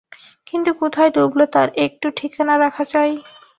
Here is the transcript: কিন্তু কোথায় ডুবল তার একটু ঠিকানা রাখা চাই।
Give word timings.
কিন্তু 0.47 0.71
কোথায় 0.81 1.11
ডুবল 1.15 1.39
তার 1.53 1.69
একটু 1.85 2.07
ঠিকানা 2.17 2.53
রাখা 2.57 2.83
চাই। 2.91 3.11